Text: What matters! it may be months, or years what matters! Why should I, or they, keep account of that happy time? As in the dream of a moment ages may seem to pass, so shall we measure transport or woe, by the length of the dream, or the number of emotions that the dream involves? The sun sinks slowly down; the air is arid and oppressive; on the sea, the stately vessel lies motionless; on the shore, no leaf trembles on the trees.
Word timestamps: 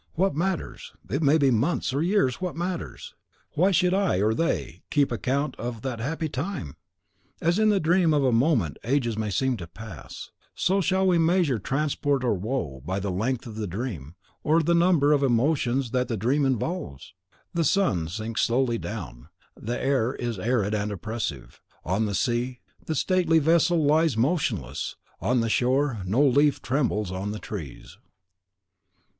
What 0.15 0.35
matters! 0.35 0.93
it 1.11 1.21
may 1.21 1.37
be 1.37 1.51
months, 1.51 1.93
or 1.93 2.01
years 2.01 2.41
what 2.41 2.55
matters! 2.55 3.13
Why 3.51 3.69
should 3.69 3.93
I, 3.93 4.19
or 4.19 4.33
they, 4.33 4.81
keep 4.89 5.11
account 5.11 5.55
of 5.57 5.83
that 5.83 5.99
happy 5.99 6.27
time? 6.27 6.75
As 7.39 7.59
in 7.59 7.69
the 7.69 7.79
dream 7.79 8.11
of 8.11 8.23
a 8.23 8.31
moment 8.31 8.77
ages 8.83 9.15
may 9.15 9.29
seem 9.29 9.57
to 9.57 9.67
pass, 9.67 10.31
so 10.55 10.81
shall 10.81 11.05
we 11.05 11.19
measure 11.19 11.59
transport 11.59 12.23
or 12.23 12.33
woe, 12.33 12.81
by 12.83 12.99
the 12.99 13.11
length 13.11 13.45
of 13.45 13.53
the 13.57 13.67
dream, 13.67 14.15
or 14.43 14.63
the 14.63 14.73
number 14.73 15.13
of 15.13 15.21
emotions 15.21 15.91
that 15.91 16.07
the 16.07 16.17
dream 16.17 16.47
involves? 16.47 17.13
The 17.53 17.63
sun 17.63 18.07
sinks 18.07 18.41
slowly 18.41 18.79
down; 18.79 19.29
the 19.55 19.79
air 19.79 20.15
is 20.15 20.39
arid 20.39 20.73
and 20.73 20.91
oppressive; 20.91 21.61
on 21.85 22.07
the 22.07 22.15
sea, 22.15 22.59
the 22.87 22.95
stately 22.95 23.37
vessel 23.37 23.83
lies 23.85 24.17
motionless; 24.17 24.95
on 25.19 25.41
the 25.41 25.47
shore, 25.49 26.01
no 26.05 26.25
leaf 26.25 26.59
trembles 26.59 27.11
on 27.11 27.29
the 27.29 27.37
trees. 27.39 27.99